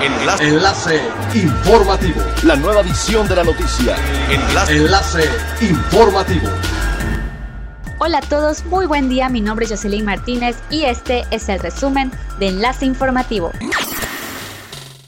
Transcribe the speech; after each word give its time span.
Enlace. 0.00 0.44
Enlace 0.44 1.00
informativo. 1.34 2.20
La 2.44 2.54
nueva 2.54 2.82
edición 2.82 3.26
de 3.26 3.34
la 3.34 3.42
noticia. 3.42 3.96
Enlace. 4.30 4.76
Enlace 4.76 5.24
informativo. 5.60 6.48
Hola 7.98 8.18
a 8.18 8.20
todos, 8.20 8.64
muy 8.66 8.86
buen 8.86 9.08
día. 9.08 9.28
Mi 9.28 9.40
nombre 9.40 9.64
es 9.64 9.72
Jocelyn 9.72 10.04
Martínez 10.04 10.56
y 10.70 10.84
este 10.84 11.24
es 11.32 11.48
el 11.48 11.58
resumen 11.58 12.12
de 12.38 12.46
Enlace 12.46 12.86
Informativo. 12.86 13.50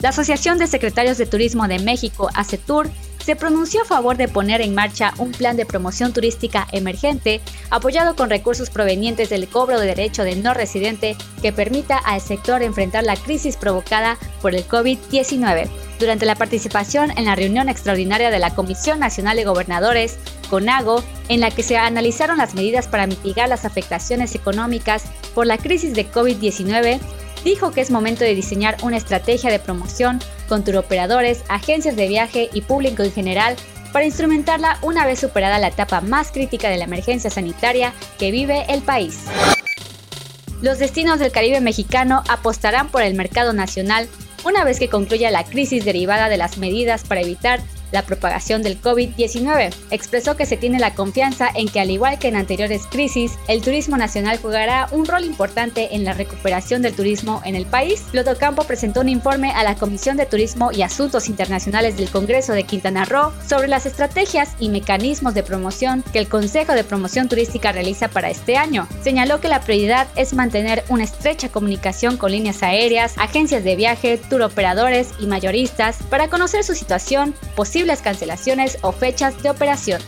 La 0.00 0.08
Asociación 0.08 0.58
de 0.58 0.66
Secretarios 0.66 1.18
de 1.18 1.26
Turismo 1.26 1.68
de 1.68 1.78
México, 1.78 2.28
ACETUR, 2.34 2.90
se 3.24 3.36
pronunció 3.36 3.82
a 3.82 3.84
favor 3.84 4.16
de 4.16 4.28
poner 4.28 4.60
en 4.60 4.74
marcha 4.74 5.12
un 5.18 5.32
plan 5.32 5.56
de 5.56 5.66
promoción 5.66 6.12
turística 6.12 6.66
emergente 6.72 7.40
apoyado 7.70 8.16
con 8.16 8.30
recursos 8.30 8.70
provenientes 8.70 9.28
del 9.28 9.48
cobro 9.48 9.78
de 9.78 9.86
derecho 9.86 10.24
de 10.24 10.36
no 10.36 10.54
residente 10.54 11.16
que 11.42 11.52
permita 11.52 11.98
al 11.98 12.20
sector 12.20 12.62
enfrentar 12.62 13.04
la 13.04 13.16
crisis 13.16 13.56
provocada 13.56 14.18
por 14.40 14.54
el 14.54 14.66
COVID-19. 14.66 15.68
Durante 15.98 16.24
la 16.24 16.34
participación 16.34 17.10
en 17.18 17.26
la 17.26 17.34
reunión 17.36 17.68
extraordinaria 17.68 18.30
de 18.30 18.38
la 18.38 18.54
Comisión 18.54 18.98
Nacional 19.00 19.36
de 19.36 19.44
Gobernadores, 19.44 20.18
CONAGO, 20.48 21.04
en 21.28 21.40
la 21.40 21.50
que 21.50 21.62
se 21.62 21.76
analizaron 21.76 22.38
las 22.38 22.54
medidas 22.54 22.88
para 22.88 23.06
mitigar 23.06 23.48
las 23.48 23.66
afectaciones 23.66 24.34
económicas 24.34 25.04
por 25.34 25.46
la 25.46 25.58
crisis 25.58 25.94
de 25.94 26.10
COVID-19, 26.10 26.98
dijo 27.44 27.72
que 27.72 27.80
es 27.80 27.90
momento 27.90 28.24
de 28.24 28.34
diseñar 28.34 28.76
una 28.82 28.96
estrategia 28.96 29.50
de 29.50 29.58
promoción 29.58 30.20
con 30.48 30.64
turoperadores, 30.64 31.44
agencias 31.48 31.96
de 31.96 32.08
viaje 32.08 32.50
y 32.52 32.62
público 32.62 33.02
en 33.02 33.12
general 33.12 33.56
para 33.92 34.04
instrumentarla 34.04 34.78
una 34.82 35.06
vez 35.06 35.20
superada 35.20 35.58
la 35.58 35.68
etapa 35.68 36.00
más 36.00 36.30
crítica 36.30 36.68
de 36.68 36.76
la 36.78 36.84
emergencia 36.84 37.30
sanitaria 37.30 37.92
que 38.18 38.30
vive 38.30 38.64
el 38.68 38.82
país. 38.82 39.24
Los 40.62 40.78
destinos 40.78 41.18
del 41.18 41.32
Caribe 41.32 41.60
mexicano 41.60 42.22
apostarán 42.28 42.88
por 42.90 43.02
el 43.02 43.14
mercado 43.14 43.52
nacional 43.52 44.08
una 44.44 44.64
vez 44.64 44.78
que 44.78 44.88
concluya 44.88 45.30
la 45.30 45.44
crisis 45.44 45.84
derivada 45.84 46.28
de 46.28 46.36
las 46.36 46.58
medidas 46.58 47.04
para 47.04 47.22
evitar 47.22 47.60
la 47.92 48.02
propagación 48.02 48.62
del 48.62 48.80
COVID-19. 48.80 49.74
Expresó 49.90 50.36
que 50.36 50.46
se 50.46 50.56
tiene 50.56 50.78
la 50.78 50.94
confianza 50.94 51.48
en 51.54 51.68
que 51.68 51.80
al 51.80 51.90
igual 51.90 52.18
que 52.18 52.28
en 52.28 52.36
anteriores 52.36 52.86
crisis, 52.90 53.32
el 53.48 53.62
turismo 53.62 53.96
nacional 53.96 54.38
jugará 54.38 54.88
un 54.92 55.06
rol 55.06 55.24
importante 55.24 55.94
en 55.94 56.04
la 56.04 56.12
recuperación 56.12 56.82
del 56.82 56.94
turismo 56.94 57.40
en 57.44 57.54
el 57.54 57.66
país. 57.66 58.04
Loto 58.12 58.36
Campo 58.36 58.64
presentó 58.64 59.00
un 59.00 59.08
informe 59.08 59.50
a 59.50 59.64
la 59.64 59.74
Comisión 59.74 60.16
de 60.16 60.26
Turismo 60.26 60.70
y 60.72 60.82
Asuntos 60.82 61.28
Internacionales 61.28 61.96
del 61.96 62.10
Congreso 62.10 62.52
de 62.52 62.64
Quintana 62.64 63.04
Roo 63.04 63.32
sobre 63.48 63.68
las 63.68 63.86
estrategias 63.86 64.50
y 64.58 64.68
mecanismos 64.68 65.34
de 65.34 65.42
promoción 65.42 66.04
que 66.12 66.18
el 66.18 66.28
Consejo 66.28 66.72
de 66.72 66.84
Promoción 66.84 67.28
Turística 67.28 67.72
realiza 67.72 68.08
para 68.08 68.30
este 68.30 68.56
año. 68.56 68.86
Señaló 69.02 69.40
que 69.40 69.48
la 69.48 69.60
prioridad 69.60 70.08
es 70.16 70.34
mantener 70.34 70.84
una 70.88 71.04
estrecha 71.04 71.48
comunicación 71.48 72.16
con 72.16 72.32
líneas 72.32 72.62
aéreas, 72.62 73.14
agencias 73.18 73.64
de 73.64 73.76
viaje, 73.76 74.18
turoperadores 74.18 75.08
y 75.18 75.26
mayoristas 75.26 75.98
para 76.08 76.28
conocer 76.28 76.64
su 76.64 76.74
situación, 76.74 77.34
posible 77.56 77.79
posibles 77.80 78.02
cancelaciones 78.02 78.78
o 78.82 78.92
fechas 78.92 79.42
de 79.42 79.48
operación. 79.48 80.02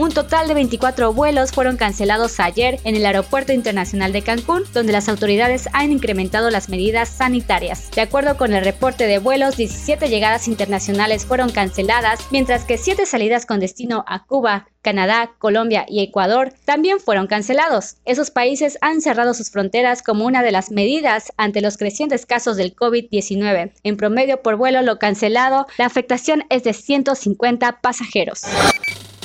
Un 0.00 0.12
total 0.12 0.48
de 0.48 0.54
24 0.54 1.12
vuelos 1.12 1.52
fueron 1.52 1.76
cancelados 1.76 2.40
ayer 2.40 2.80
en 2.84 2.96
el 2.96 3.04
Aeropuerto 3.04 3.52
Internacional 3.52 4.14
de 4.14 4.22
Cancún, 4.22 4.62
donde 4.72 4.94
las 4.94 5.10
autoridades 5.10 5.68
han 5.74 5.92
incrementado 5.92 6.48
las 6.48 6.70
medidas 6.70 7.10
sanitarias. 7.10 7.90
De 7.90 8.00
acuerdo 8.00 8.38
con 8.38 8.54
el 8.54 8.64
reporte 8.64 9.06
de 9.06 9.18
vuelos, 9.18 9.58
17 9.58 10.08
llegadas 10.08 10.48
internacionales 10.48 11.26
fueron 11.26 11.50
canceladas, 11.50 12.26
mientras 12.30 12.64
que 12.64 12.78
7 12.78 13.04
salidas 13.04 13.44
con 13.44 13.60
destino 13.60 14.02
a 14.08 14.24
Cuba, 14.24 14.68
Canadá, 14.80 15.32
Colombia 15.36 15.84
y 15.86 16.00
Ecuador 16.02 16.54
también 16.64 16.98
fueron 16.98 17.26
cancelados. 17.26 17.96
Esos 18.06 18.30
países 18.30 18.78
han 18.80 19.02
cerrado 19.02 19.34
sus 19.34 19.50
fronteras 19.50 20.02
como 20.02 20.24
una 20.24 20.42
de 20.42 20.50
las 20.50 20.70
medidas 20.70 21.30
ante 21.36 21.60
los 21.60 21.76
crecientes 21.76 22.24
casos 22.24 22.56
del 22.56 22.74
COVID-19. 22.74 23.72
En 23.82 23.98
promedio 23.98 24.40
por 24.40 24.56
vuelo 24.56 24.80
lo 24.80 24.98
cancelado, 24.98 25.66
la 25.76 25.84
afectación 25.84 26.44
es 26.48 26.64
de 26.64 26.72
150 26.72 27.82
pasajeros 27.82 28.44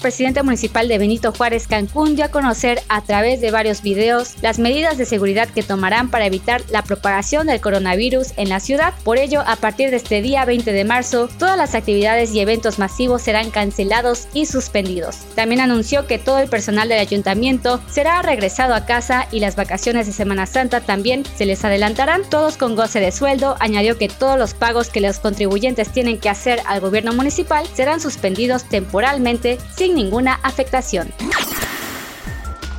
presidente 0.00 0.42
municipal 0.42 0.88
de 0.88 0.98
Benito 0.98 1.32
Juárez 1.32 1.66
Cancún 1.66 2.16
dio 2.16 2.24
a 2.24 2.30
conocer 2.30 2.82
a 2.88 3.02
través 3.02 3.40
de 3.40 3.50
varios 3.50 3.82
videos 3.82 4.34
las 4.42 4.58
medidas 4.58 4.98
de 4.98 5.04
seguridad 5.04 5.48
que 5.48 5.62
tomarán 5.62 6.10
para 6.10 6.26
evitar 6.26 6.62
la 6.70 6.82
propagación 6.82 7.46
del 7.46 7.60
coronavirus 7.60 8.32
en 8.36 8.48
la 8.48 8.60
ciudad. 8.60 8.94
Por 9.04 9.18
ello, 9.18 9.42
a 9.46 9.56
partir 9.56 9.90
de 9.90 9.96
este 9.96 10.22
día 10.22 10.44
20 10.44 10.72
de 10.72 10.84
marzo, 10.84 11.28
todas 11.38 11.56
las 11.56 11.74
actividades 11.74 12.34
y 12.34 12.40
eventos 12.40 12.78
masivos 12.78 13.22
serán 13.22 13.50
cancelados 13.50 14.28
y 14.32 14.46
suspendidos. 14.46 15.18
También 15.34 15.60
anunció 15.60 16.06
que 16.06 16.18
todo 16.18 16.38
el 16.38 16.48
personal 16.48 16.88
del 16.88 16.98
ayuntamiento 16.98 17.80
será 17.88 18.22
regresado 18.22 18.74
a 18.74 18.86
casa 18.86 19.28
y 19.30 19.40
las 19.40 19.56
vacaciones 19.56 20.06
de 20.06 20.12
Semana 20.12 20.46
Santa 20.46 20.80
también 20.80 21.24
se 21.36 21.46
les 21.46 21.64
adelantarán, 21.64 22.22
todos 22.28 22.56
con 22.56 22.74
goce 22.74 23.00
de 23.00 23.12
sueldo. 23.12 23.56
Añadió 23.60 23.98
que 23.98 24.08
todos 24.08 24.38
los 24.38 24.54
pagos 24.54 24.88
que 24.88 25.00
los 25.00 25.18
contribuyentes 25.18 25.90
tienen 25.90 26.18
que 26.18 26.28
hacer 26.28 26.60
al 26.66 26.80
gobierno 26.80 27.12
municipal 27.12 27.66
serán 27.74 28.00
suspendidos 28.00 28.64
temporalmente 28.64 29.58
sin 29.90 29.96
ninguna 29.96 30.38
afectación. 30.42 31.08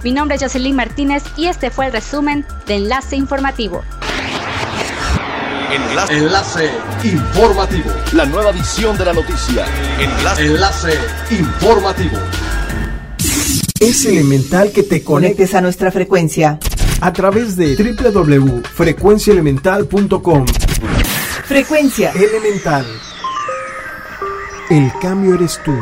Mi 0.03 0.11
nombre 0.11 0.35
es 0.35 0.41
Jocelyn 0.41 0.75
Martínez 0.75 1.23
y 1.37 1.45
este 1.47 1.69
fue 1.69 1.85
el 1.87 1.91
resumen 1.91 2.45
de 2.67 2.75
Enlace 2.75 3.15
Informativo. 3.15 3.83
Enlace. 5.71 6.17
Enlace 6.17 6.71
Informativo. 7.03 7.91
La 8.13 8.25
nueva 8.25 8.49
edición 8.51 8.97
de 8.97 9.05
la 9.05 9.13
noticia. 9.13 9.65
Enlace. 9.99 10.45
Enlace 10.45 10.97
Informativo. 11.31 12.17
Es 13.79 14.05
elemental 14.05 14.71
que 14.71 14.83
te 14.83 15.03
conectes 15.03 15.53
a 15.53 15.61
nuestra 15.61 15.91
frecuencia 15.91 16.59
a 17.01 17.13
través 17.13 17.57
de 17.57 17.75
www.frecuenciaelemental.com. 17.75 20.45
Frecuencia 21.45 22.11
Elemental. 22.11 22.85
El 24.69 24.91
cambio 25.01 25.33
eres 25.35 25.59
tú. 25.63 25.73